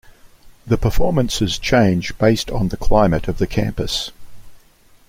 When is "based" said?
2.17-2.49